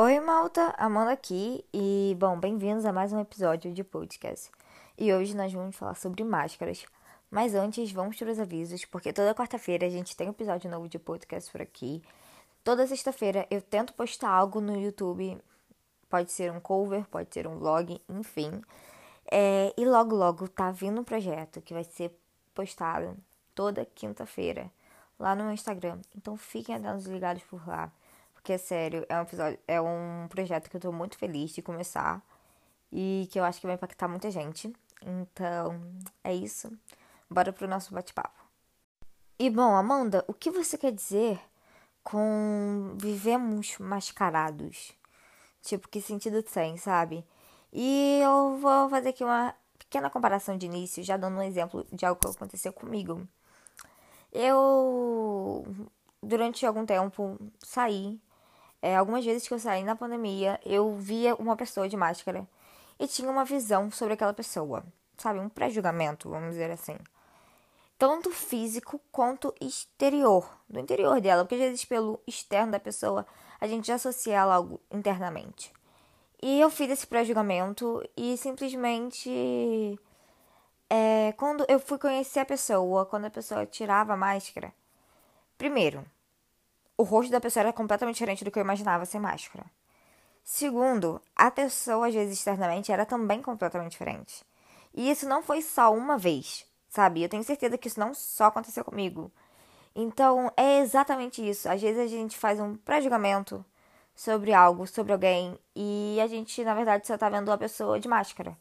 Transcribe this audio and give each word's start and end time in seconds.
Oi, 0.00 0.20
malta, 0.20 0.72
Amanda 0.78 1.10
aqui 1.10 1.64
e, 1.74 2.16
bom, 2.20 2.38
bem-vindos 2.38 2.84
a 2.84 2.92
mais 2.92 3.12
um 3.12 3.18
episódio 3.18 3.74
de 3.74 3.82
podcast. 3.82 4.48
E 4.96 5.12
hoje 5.12 5.36
nós 5.36 5.52
vamos 5.52 5.74
falar 5.74 5.96
sobre 5.96 6.22
máscaras. 6.22 6.86
Mas 7.28 7.52
antes, 7.52 7.90
vamos 7.90 8.16
para 8.16 8.30
os 8.30 8.38
avisos, 8.38 8.84
porque 8.84 9.12
toda 9.12 9.34
quarta-feira 9.34 9.88
a 9.88 9.90
gente 9.90 10.16
tem 10.16 10.28
um 10.28 10.30
episódio 10.30 10.70
novo 10.70 10.88
de 10.88 11.00
podcast 11.00 11.50
por 11.50 11.60
aqui. 11.60 12.00
Toda 12.62 12.86
sexta-feira 12.86 13.44
eu 13.50 13.60
tento 13.60 13.92
postar 13.92 14.30
algo 14.30 14.60
no 14.60 14.80
YouTube, 14.80 15.36
pode 16.08 16.30
ser 16.30 16.52
um 16.52 16.60
cover, 16.60 17.04
pode 17.08 17.34
ser 17.34 17.48
um 17.48 17.58
vlog, 17.58 18.00
enfim. 18.08 18.62
É, 19.28 19.74
e 19.76 19.84
logo, 19.84 20.14
logo 20.14 20.46
tá 20.46 20.70
vindo 20.70 21.00
um 21.00 21.04
projeto 21.04 21.60
que 21.60 21.74
vai 21.74 21.82
ser 21.82 22.16
postado 22.54 23.16
toda 23.52 23.84
quinta-feira 23.84 24.70
lá 25.18 25.34
no 25.34 25.42
meu 25.42 25.52
Instagram. 25.54 25.98
Então 26.16 26.36
fiquem 26.36 26.76
atentos 26.76 27.06
ligados 27.06 27.42
por 27.42 27.66
lá. 27.66 27.90
Porque, 28.38 28.52
é 28.52 28.58
sério, 28.58 29.04
é 29.08 29.18
um, 29.18 29.22
episódio, 29.22 29.58
é 29.66 29.80
um 29.80 30.28
projeto 30.28 30.70
que 30.70 30.76
eu 30.76 30.80
tô 30.80 30.92
muito 30.92 31.18
feliz 31.18 31.50
de 31.50 31.60
começar 31.60 32.22
e 32.90 33.28
que 33.32 33.38
eu 33.38 33.44
acho 33.44 33.60
que 33.60 33.66
vai 33.66 33.74
impactar 33.74 34.06
muita 34.06 34.30
gente. 34.30 34.72
Então, 35.02 35.80
é 36.22 36.32
isso. 36.32 36.70
Bora 37.28 37.52
pro 37.52 37.66
nosso 37.66 37.92
bate-papo. 37.92 38.40
E 39.38 39.50
bom, 39.50 39.74
Amanda, 39.74 40.24
o 40.28 40.32
que 40.32 40.52
você 40.52 40.78
quer 40.78 40.92
dizer 40.92 41.40
com 42.04 42.94
vivemos 42.96 43.76
mascarados? 43.78 44.92
Tipo, 45.60 45.88
que 45.88 46.00
sentido 46.00 46.40
tem, 46.40 46.76
sabe? 46.76 47.26
E 47.72 48.20
eu 48.22 48.56
vou 48.58 48.88
fazer 48.88 49.10
aqui 49.10 49.24
uma 49.24 49.52
pequena 49.78 50.08
comparação 50.08 50.56
de 50.56 50.66
início, 50.66 51.02
já 51.02 51.16
dando 51.16 51.38
um 51.38 51.42
exemplo 51.42 51.84
de 51.92 52.06
algo 52.06 52.20
que 52.20 52.28
aconteceu 52.28 52.72
comigo. 52.72 53.26
Eu, 54.32 55.66
durante 56.22 56.64
algum 56.64 56.86
tempo, 56.86 57.36
saí 57.62 58.20
é, 58.80 58.96
algumas 58.96 59.24
vezes 59.24 59.46
que 59.46 59.54
eu 59.54 59.58
saí 59.58 59.82
na 59.84 59.96
pandemia, 59.96 60.60
eu 60.64 60.94
via 60.96 61.34
uma 61.34 61.56
pessoa 61.56 61.88
de 61.88 61.96
máscara 61.96 62.46
e 62.98 63.06
tinha 63.06 63.30
uma 63.30 63.44
visão 63.44 63.90
sobre 63.90 64.14
aquela 64.14 64.32
pessoa, 64.32 64.84
sabe? 65.16 65.38
Um 65.38 65.48
pré-julgamento, 65.48 66.30
vamos 66.30 66.50
dizer 66.50 66.70
assim. 66.70 66.96
Tanto 67.98 68.30
físico 68.30 69.00
quanto 69.10 69.54
exterior, 69.60 70.48
do 70.68 70.78
interior 70.78 71.20
dela, 71.20 71.44
porque 71.44 71.56
às 71.56 71.60
vezes 71.60 71.84
pelo 71.84 72.20
externo 72.26 72.72
da 72.72 72.80
pessoa 72.80 73.26
a 73.60 73.66
gente 73.66 73.88
já 73.88 73.96
associa 73.96 74.36
ela 74.36 74.54
algo 74.54 74.80
internamente. 74.90 75.72
E 76.40 76.60
eu 76.60 76.70
fiz 76.70 76.90
esse 76.90 77.06
pré-julgamento 77.06 78.02
e 78.16 78.36
simplesmente. 78.36 79.98
É, 80.90 81.32
quando 81.32 81.66
eu 81.68 81.78
fui 81.80 81.98
conhecer 81.98 82.40
a 82.40 82.46
pessoa, 82.46 83.04
quando 83.04 83.26
a 83.26 83.30
pessoa 83.30 83.66
tirava 83.66 84.14
a 84.14 84.16
máscara. 84.16 84.72
Primeiro, 85.58 86.06
o 86.98 87.04
rosto 87.04 87.30
da 87.30 87.40
pessoa 87.40 87.62
era 87.62 87.72
completamente 87.72 88.16
diferente 88.16 88.44
do 88.44 88.50
que 88.50 88.58
eu 88.58 88.64
imaginava 88.64 89.06
sem 89.06 89.20
máscara. 89.20 89.64
Segundo, 90.42 91.22
a 91.36 91.50
pessoa, 91.50 92.08
às 92.08 92.14
vezes, 92.14 92.38
externamente, 92.38 92.90
era 92.90 93.06
também 93.06 93.40
completamente 93.40 93.92
diferente. 93.92 94.44
E 94.92 95.08
isso 95.10 95.28
não 95.28 95.42
foi 95.42 95.62
só 95.62 95.94
uma 95.94 96.18
vez, 96.18 96.66
sabe? 96.88 97.22
Eu 97.22 97.28
tenho 97.28 97.44
certeza 97.44 97.78
que 97.78 97.86
isso 97.86 98.00
não 98.00 98.12
só 98.12 98.46
aconteceu 98.46 98.84
comigo. 98.84 99.30
Então, 99.94 100.50
é 100.56 100.80
exatamente 100.80 101.46
isso. 101.48 101.68
Às 101.68 101.80
vezes 101.80 102.00
a 102.00 102.06
gente 102.06 102.36
faz 102.36 102.58
um 102.58 102.76
pré-julgamento 102.76 103.64
sobre 104.14 104.52
algo, 104.52 104.86
sobre 104.86 105.12
alguém, 105.12 105.56
e 105.76 106.18
a 106.20 106.26
gente, 106.26 106.64
na 106.64 106.74
verdade, 106.74 107.06
só 107.06 107.16
tá 107.16 107.28
vendo 107.28 107.52
a 107.52 107.58
pessoa 107.58 108.00
de 108.00 108.08
máscara. 108.08 108.56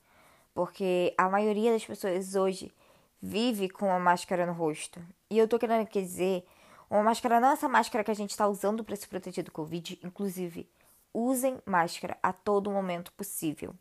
Porque 0.53 1.13
a 1.17 1.27
maioria 1.27 1.71
das 1.71 1.85
pessoas 1.85 2.35
hoje 2.35 2.71
vive 3.19 3.67
com 3.67 3.91
a 3.91 3.97
máscara 3.97 4.45
no 4.45 4.53
rosto. 4.53 5.01
E 5.29 5.37
eu 5.37 5.47
tô 5.47 5.57
querendo 5.57 5.89
dizer 5.89 6.45
uma 6.89 7.03
máscara 7.03 7.39
não 7.39 7.49
é 7.49 7.53
essa 7.53 7.67
máscara 7.67 8.03
que 8.03 8.11
a 8.11 8.15
gente 8.15 8.31
está 8.31 8.47
usando 8.47 8.83
para 8.83 8.95
se 8.95 9.07
proteger 9.07 9.43
do 9.43 9.51
Covid. 9.51 9.99
Inclusive, 10.03 10.69
usem 11.13 11.59
máscara 11.65 12.17
a 12.21 12.31
todo 12.31 12.71
momento 12.71 13.11
possível, 13.11 13.73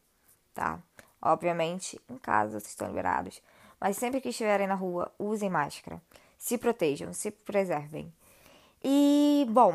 tá? 0.53 0.81
Obviamente, 1.23 2.01
em 2.09 2.19
casa 2.19 2.59
vocês 2.59 2.71
estão 2.71 2.89
liberados. 2.89 3.41
Mas 3.81 3.97
sempre 3.97 4.21
que 4.21 4.31
estiverem 4.31 4.67
na 4.67 4.75
rua, 4.75 5.13
usem 5.19 5.51
máscara. 5.51 6.01
Se 6.39 6.59
protejam, 6.59 7.13
se 7.13 7.31
preservem. 7.31 8.13
E, 8.83 9.47
bom, 9.51 9.75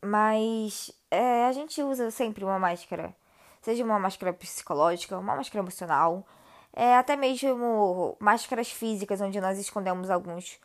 mas 0.00 0.90
é, 1.10 1.46
a 1.46 1.52
gente 1.52 1.82
usa 1.82 2.10
sempre 2.10 2.44
uma 2.44 2.58
máscara, 2.58 3.14
seja 3.60 3.84
uma 3.84 3.98
máscara 3.98 4.32
psicológica, 4.32 5.18
uma 5.18 5.36
máscara 5.36 5.62
emocional, 5.62 6.26
é, 6.72 6.96
até 6.96 7.16
mesmo 7.16 8.16
máscaras 8.18 8.70
físicas, 8.70 9.20
onde 9.20 9.40
nós 9.40 9.58
escondemos 9.58 10.10
alguns 10.10 10.58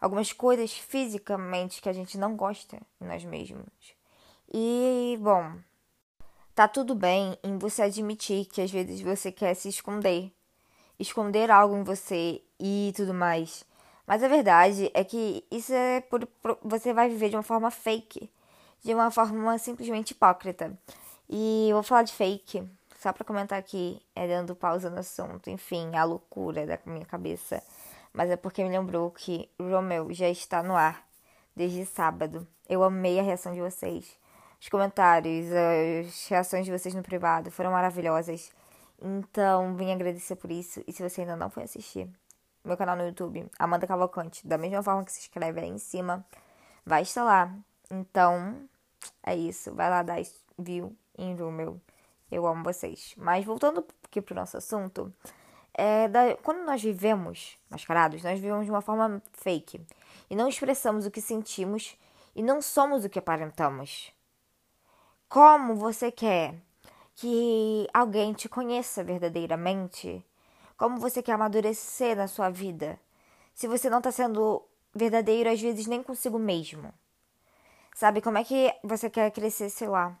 algumas 0.00 0.32
coisas 0.32 0.72
fisicamente 0.72 1.80
que 1.80 1.88
a 1.88 1.92
gente 1.92 2.18
não 2.18 2.36
gosta 2.36 2.76
em 3.00 3.06
nós 3.06 3.24
mesmos. 3.24 3.66
E, 4.52 5.18
bom, 5.20 5.52
tá 6.54 6.68
tudo 6.68 6.94
bem 6.94 7.36
em 7.42 7.58
você 7.58 7.82
admitir 7.82 8.46
que 8.46 8.62
às 8.62 8.70
vezes 8.70 9.00
você 9.00 9.32
quer 9.32 9.54
se 9.54 9.68
esconder, 9.68 10.32
esconder 10.98 11.50
algo 11.50 11.76
em 11.76 11.82
você 11.82 12.42
e 12.58 12.92
tudo 12.96 13.12
mais. 13.12 13.64
Mas 14.06 14.22
a 14.22 14.28
verdade 14.28 14.90
é 14.94 15.02
que 15.02 15.44
isso 15.50 15.72
é 15.72 16.00
por, 16.00 16.24
por 16.26 16.58
você 16.62 16.92
vai 16.92 17.08
viver 17.08 17.28
de 17.28 17.36
uma 17.36 17.42
forma 17.42 17.70
fake, 17.70 18.30
de 18.82 18.94
uma 18.94 19.10
forma 19.10 19.58
simplesmente 19.58 20.12
hipócrita. 20.12 20.78
E 21.28 21.68
eu 21.68 21.76
vou 21.76 21.82
falar 21.82 22.04
de 22.04 22.12
fake, 22.12 22.62
só 23.00 23.12
para 23.12 23.24
comentar 23.24 23.58
aqui, 23.58 24.00
é 24.14 24.28
dando 24.28 24.54
pausa 24.54 24.88
no 24.88 25.00
assunto, 25.00 25.50
enfim, 25.50 25.96
a 25.96 26.04
loucura 26.04 26.64
da 26.64 26.78
minha 26.86 27.04
cabeça 27.04 27.60
mas 28.16 28.30
é 28.30 28.36
porque 28.36 28.64
me 28.64 28.70
lembrou 28.70 29.10
que 29.10 29.50
Romeu 29.60 30.10
já 30.10 30.26
está 30.30 30.62
no 30.62 30.74
ar 30.74 31.06
desde 31.54 31.84
sábado. 31.84 32.48
Eu 32.66 32.82
amei 32.82 33.20
a 33.20 33.22
reação 33.22 33.52
de 33.52 33.60
vocês. 33.60 34.18
Os 34.58 34.70
comentários, 34.70 35.46
as 35.52 36.26
reações 36.26 36.64
de 36.64 36.72
vocês 36.72 36.94
no 36.94 37.02
privado 37.02 37.50
foram 37.50 37.70
maravilhosas. 37.72 38.50
Então, 39.02 39.76
vim 39.76 39.92
agradecer 39.92 40.34
por 40.36 40.50
isso. 40.50 40.82
E 40.86 40.94
se 40.94 41.02
você 41.02 41.20
ainda 41.20 41.36
não 41.36 41.50
foi 41.50 41.64
assistir 41.64 42.08
meu 42.64 42.74
canal 42.78 42.96
no 42.96 43.06
YouTube, 43.06 43.50
Amanda 43.58 43.86
Cavalcante, 43.86 44.46
da 44.46 44.56
mesma 44.56 44.82
forma 44.82 45.04
que 45.04 45.12
se 45.12 45.20
inscreve 45.20 45.60
aí 45.60 45.68
em 45.68 45.78
cima, 45.78 46.24
vai 46.86 47.02
estar 47.02 47.22
lá. 47.22 47.54
Então, 47.90 48.66
é 49.22 49.36
isso. 49.36 49.74
Vai 49.74 49.90
lá 49.90 50.02
dar 50.02 50.22
view 50.58 50.96
em 51.18 51.36
Romeu. 51.36 51.78
Eu 52.32 52.46
amo 52.46 52.64
vocês. 52.64 53.14
Mas 53.18 53.44
voltando 53.44 53.86
aqui 54.04 54.22
pro 54.22 54.34
nosso 54.34 54.56
assunto, 54.56 55.12
é, 55.76 56.08
da, 56.08 56.34
quando 56.36 56.64
nós 56.64 56.82
vivemos 56.82 57.58
mascarados, 57.68 58.22
nós 58.22 58.40
vivemos 58.40 58.64
de 58.64 58.70
uma 58.70 58.80
forma 58.80 59.22
fake 59.32 59.80
e 60.30 60.34
não 60.34 60.48
expressamos 60.48 61.04
o 61.04 61.10
que 61.10 61.20
sentimos 61.20 61.96
e 62.34 62.42
não 62.42 62.62
somos 62.62 63.04
o 63.04 63.10
que 63.10 63.18
aparentamos. 63.18 64.10
Como 65.28 65.74
você 65.74 66.10
quer 66.10 66.54
que 67.14 67.86
alguém 67.92 68.32
te 68.32 68.48
conheça 68.48 69.04
verdadeiramente? 69.04 70.24
Como 70.78 70.98
você 70.98 71.22
quer 71.22 71.32
amadurecer 71.32 72.16
na 72.16 72.26
sua 72.26 72.48
vida? 72.48 72.98
Se 73.54 73.68
você 73.68 73.90
não 73.90 73.98
está 73.98 74.10
sendo 74.10 74.62
verdadeiro, 74.94 75.50
às 75.50 75.60
vezes 75.60 75.86
nem 75.86 76.02
consigo 76.02 76.38
mesmo. 76.38 76.92
Sabe, 77.94 78.22
como 78.22 78.38
é 78.38 78.44
que 78.44 78.74
você 78.82 79.10
quer 79.10 79.30
crescer, 79.30 79.68
sei 79.70 79.88
lá, 79.88 80.18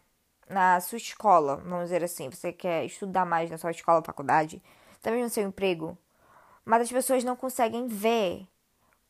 na 0.48 0.80
sua 0.80 0.98
escola, 0.98 1.56
vamos 1.56 1.84
dizer 1.84 2.04
assim, 2.04 2.30
você 2.30 2.52
quer 2.52 2.84
estudar 2.84 3.24
mais 3.24 3.50
na 3.50 3.58
sua 3.58 3.70
escola, 3.70 4.02
faculdade, 4.02 4.62
também 5.06 5.22
no 5.22 5.30
seu 5.30 5.44
emprego, 5.44 5.96
mas 6.64 6.82
as 6.82 6.90
pessoas 6.90 7.22
não 7.22 7.36
conseguem 7.36 7.86
ver 7.86 8.44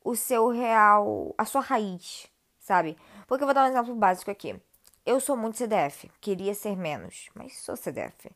o 0.05 0.15
seu 0.15 0.49
real, 0.49 1.35
a 1.39 1.47
sua 1.47 1.63
raiz, 1.63 2.27
sabe? 2.61 2.99
Porque 3.27 3.43
eu 3.43 3.47
vou 3.47 3.55
dar 3.55 3.65
um 3.65 3.69
exemplo 3.69 3.95
básico 3.95 4.31
aqui. 4.31 4.61
Eu 5.07 5.19
sou 5.21 5.39
muito 5.39 5.57
CDF, 5.57 6.11
queria 6.21 6.55
ser 6.55 6.77
menos, 6.77 7.31
mas 7.35 7.57
sou 7.57 7.75
CDF. 7.77 8.31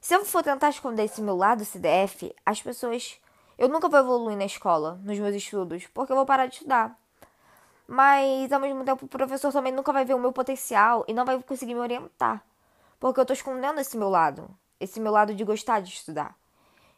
Se 0.00 0.14
eu 0.14 0.24
for 0.24 0.42
tentar 0.42 0.70
esconder 0.70 1.04
esse 1.04 1.22
meu 1.22 1.36
lado 1.36 1.64
CDF, 1.64 2.34
as 2.44 2.60
pessoas. 2.60 3.20
Eu 3.56 3.68
nunca 3.68 3.88
vou 3.88 4.00
evoluir 4.00 4.36
na 4.36 4.46
escola, 4.46 4.98
nos 5.04 5.16
meus 5.16 5.36
estudos, 5.36 5.86
porque 5.94 6.10
eu 6.10 6.16
vou 6.16 6.26
parar 6.26 6.46
de 6.46 6.56
estudar. 6.56 6.98
Mas, 7.86 8.50
ao 8.50 8.58
mesmo 8.58 8.82
tempo, 8.82 9.04
o 9.04 9.08
professor 9.08 9.52
também 9.52 9.72
nunca 9.72 9.92
vai 9.92 10.04
ver 10.04 10.14
o 10.14 10.18
meu 10.18 10.32
potencial 10.32 11.04
e 11.06 11.14
não 11.14 11.24
vai 11.24 11.40
conseguir 11.40 11.74
me 11.74 11.80
orientar. 11.80 12.44
Porque 12.98 13.20
eu 13.20 13.26
tô 13.26 13.32
escondendo 13.32 13.78
esse 13.78 13.96
meu 13.96 14.08
lado. 14.08 14.50
Esse 14.80 14.98
meu 14.98 15.12
lado 15.12 15.32
de 15.36 15.44
gostar 15.44 15.78
de 15.78 15.90
estudar. 15.90 16.39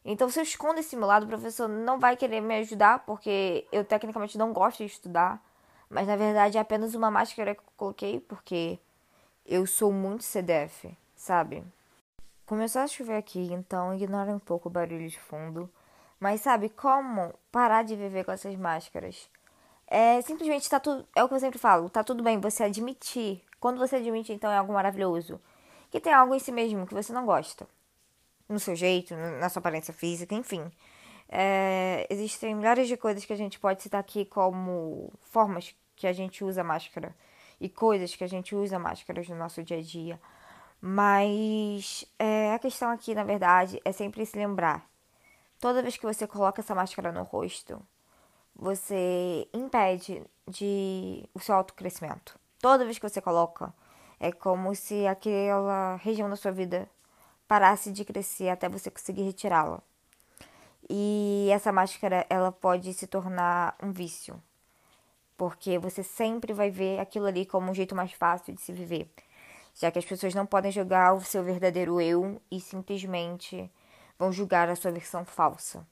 Então, 0.04 0.28
se 0.28 0.38
eu 0.38 0.43
escondo 0.43 0.81
esse 0.81 0.96
meu 0.96 1.06
lado, 1.06 1.25
o 1.25 1.28
professor 1.28 1.69
não 1.69 1.99
vai 1.99 2.16
querer 2.16 2.40
me 2.40 2.56
ajudar, 2.56 3.00
porque 3.00 3.66
eu 3.70 3.84
tecnicamente 3.84 4.37
não 4.37 4.52
gosto 4.52 4.78
de 4.78 4.87
estudar. 4.87 5.40
Mas 5.88 6.08
na 6.08 6.16
verdade 6.16 6.58
é 6.58 6.60
apenas 6.60 6.94
uma 6.94 7.10
máscara 7.10 7.54
que 7.54 7.60
eu 7.60 7.72
coloquei, 7.76 8.19
porque 8.20 8.78
eu 9.46 9.66
sou 9.66 9.93
muito 9.93 10.25
CDF, 10.25 10.96
sabe? 11.14 11.62
Começou 12.46 12.82
a 12.82 12.87
chover 12.87 13.16
aqui, 13.16 13.52
então 13.52 13.94
ignorem 13.94 14.34
um 14.34 14.38
pouco 14.38 14.69
o 14.69 14.72
barulho 14.72 15.08
de 15.08 15.20
fundo. 15.20 15.70
Mas 16.19 16.40
sabe 16.40 16.69
como 16.70 17.34
parar 17.50 17.84
de 17.84 17.94
viver 17.94 18.25
com 18.25 18.32
essas 18.32 18.56
máscaras? 18.56 19.28
É 19.87 20.20
simplesmente 20.22 20.69
tá 20.69 20.81
tudo. 20.81 21.06
É 21.14 21.22
o 21.22 21.28
que 21.28 21.34
eu 21.34 21.40
sempre 21.40 21.58
falo, 21.58 21.90
tá 21.90 22.02
tudo 22.02 22.22
bem 22.22 22.40
você 22.40 22.64
admitir. 22.64 23.43
Quando 23.60 23.78
você 23.78 23.96
admite, 23.96 24.32
então 24.32 24.50
é 24.50 24.56
algo 24.56 24.72
maravilhoso. 24.72 25.40
Que 25.90 26.00
tem 26.00 26.12
algo 26.12 26.34
em 26.34 26.38
si 26.38 26.50
mesmo 26.50 26.87
que 26.87 26.94
você 26.94 27.12
não 27.12 27.26
gosta 27.26 27.66
no 28.49 28.59
seu 28.59 28.75
jeito, 28.75 29.15
na 29.15 29.49
sua 29.49 29.61
aparência 29.61 29.93
física, 29.93 30.35
enfim. 30.35 30.71
É, 31.29 32.06
existem 32.11 32.55
milhares 32.55 32.89
de 32.89 32.97
coisas 32.97 33.25
que 33.25 33.33
a 33.33 33.37
gente 33.37 33.59
pode 33.59 33.83
citar 33.83 34.00
aqui 34.00 34.25
como 34.25 35.12
formas 35.23 35.75
que 35.97 36.06
a 36.06 36.12
gente 36.12 36.44
usa 36.44 36.62
máscara 36.62 37.15
e 37.61 37.69
coisas 37.69 38.15
que 38.15 38.25
a 38.25 38.27
gente 38.27 38.55
usa 38.55 38.79
máscaras 38.79 39.29
no 39.29 39.37
nosso 39.37 39.62
dia 39.62 39.79
a 39.79 39.83
dia. 39.83 40.21
Mas 40.81 42.05
é, 42.19 42.53
a 42.53 42.59
questão 42.59 42.91
aqui, 42.91 43.15
na 43.15 43.25
verdade, 43.25 43.81
é 43.85 43.93
sempre 43.93 44.27
se 44.27 44.37
lembrar. 44.37 44.85
Toda 45.61 45.81
vez 45.81 45.97
que 45.97 46.05
você 46.05 46.27
coloca 46.27 46.61
essa 46.61 46.75
máscara 46.75 47.12
no 47.12 47.23
rosto, 47.23 47.81
você 48.55 49.49
impede 49.55 50.23
de 50.49 51.25
o 51.33 51.39
seu 51.39 51.55
autocrescimento. 51.55 52.39
Toda 52.61 52.85
vez 52.85 52.99
que 52.99 53.09
você 53.09 53.21
coloca, 53.21 53.73
é 54.19 54.33
como 54.33 54.75
se 54.75 55.06
aquela 55.06 55.97
região 55.97 56.29
da 56.29 56.37
sua 56.37 56.50
vida 56.50 56.89
parasse 57.52 57.93
de 57.93 58.02
crescer 58.02 58.49
até 58.49 58.66
você 58.66 58.90
conseguir 58.90 59.25
retirá-la. 59.25 59.82
E 60.88 61.50
essa 61.52 61.70
máscara, 61.70 62.25
ela 62.31 62.50
pode 62.50 62.94
se 62.94 63.06
tornar 63.06 63.76
um 63.82 63.93
vício. 63.93 64.43
Porque 65.37 65.78
você 65.78 66.02
sempre 66.02 66.54
vai 66.54 66.70
ver 66.70 66.99
aquilo 66.99 67.26
ali 67.26 67.44
como 67.44 67.70
um 67.70 67.75
jeito 67.75 67.94
mais 67.94 68.12
fácil 68.12 68.54
de 68.54 68.60
se 68.62 68.72
viver 68.72 69.06
já 69.75 69.90
que 69.90 69.99
as 69.99 70.04
pessoas 70.04 70.34
não 70.34 70.44
podem 70.44 70.70
julgar 70.70 71.14
o 71.14 71.22
seu 71.22 71.43
verdadeiro 71.43 72.00
eu 72.00 72.40
e 72.50 72.60
simplesmente 72.60 73.70
vão 74.19 74.31
julgar 74.31 74.69
a 74.69 74.76
sua 74.76 74.90
versão 74.90 75.25
falsa. 75.25 75.87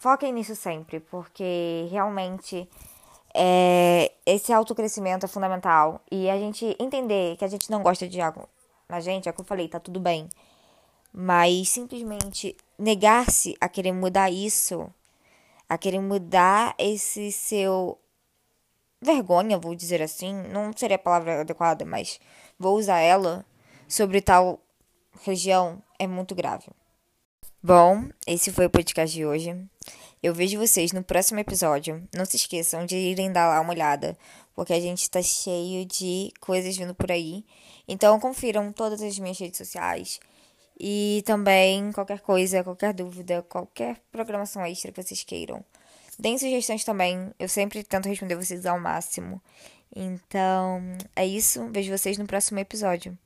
Foquem 0.00 0.32
nisso 0.32 0.56
sempre, 0.56 0.98
porque 0.98 1.86
realmente 1.90 2.68
é, 3.34 4.12
esse 4.26 4.52
autocrescimento 4.52 5.24
é 5.24 5.28
fundamental. 5.28 6.00
E 6.10 6.28
a 6.28 6.36
gente 6.36 6.76
entender 6.80 7.36
que 7.36 7.44
a 7.44 7.48
gente 7.48 7.70
não 7.70 7.82
gosta 7.82 8.08
de 8.08 8.20
algo 8.20 8.48
na 8.90 9.00
gente, 9.00 9.28
é 9.28 9.30
o 9.30 9.34
que 9.34 9.40
eu 9.40 9.44
falei, 9.44 9.68
tá 9.68 9.80
tudo 9.80 10.00
bem. 10.00 10.28
Mas 11.12 11.68
simplesmente 11.70 12.56
negar-se 12.78 13.56
a 13.60 13.68
querer 13.68 13.92
mudar 13.92 14.30
isso, 14.30 14.92
a 15.68 15.78
querer 15.78 16.00
mudar 16.00 16.74
esse 16.78 17.32
seu 17.32 17.98
vergonha, 19.00 19.58
vou 19.58 19.74
dizer 19.74 20.02
assim, 20.02 20.34
não 20.52 20.72
seria 20.76 20.96
a 20.96 20.98
palavra 20.98 21.40
adequada, 21.40 21.84
mas 21.84 22.20
vou 22.58 22.76
usar 22.76 22.98
ela 22.98 23.44
sobre 23.88 24.20
tal 24.20 24.60
região 25.22 25.82
é 25.98 26.06
muito 26.06 26.34
grave. 26.34 26.66
Bom, 27.62 28.08
esse 28.26 28.52
foi 28.52 28.66
o 28.66 28.70
podcast 28.70 29.14
de 29.14 29.26
hoje. 29.26 29.56
Eu 30.22 30.34
vejo 30.34 30.58
vocês 30.58 30.92
no 30.92 31.02
próximo 31.02 31.40
episódio. 31.40 32.06
Não 32.14 32.24
se 32.24 32.36
esqueçam 32.36 32.86
de 32.86 32.96
irem 32.96 33.32
dar 33.32 33.48
lá 33.48 33.60
uma 33.60 33.72
olhada, 33.72 34.16
porque 34.60 34.74
a 34.74 34.80
gente 34.80 35.00
está 35.00 35.22
cheio 35.22 35.86
de 35.86 36.30
coisas 36.38 36.76
vindo 36.76 36.94
por 36.94 37.10
aí. 37.10 37.46
Então 37.88 38.20
confiram 38.20 38.70
todas 38.70 39.00
as 39.00 39.18
minhas 39.18 39.38
redes 39.38 39.56
sociais. 39.56 40.20
E 40.78 41.22
também 41.24 41.90
qualquer 41.92 42.20
coisa, 42.20 42.62
qualquer 42.62 42.92
dúvida, 42.92 43.42
qualquer 43.48 43.96
programação 44.12 44.62
extra 44.66 44.92
que 44.92 45.02
vocês 45.02 45.24
queiram. 45.24 45.64
Deem 46.18 46.36
sugestões 46.36 46.84
também. 46.84 47.32
Eu 47.38 47.48
sempre 47.48 47.82
tento 47.82 48.06
responder 48.06 48.36
vocês 48.36 48.66
ao 48.66 48.78
máximo. 48.78 49.40
Então, 49.96 50.82
é 51.16 51.24
isso. 51.24 51.66
Vejo 51.70 51.96
vocês 51.96 52.18
no 52.18 52.26
próximo 52.26 52.58
episódio. 52.58 53.16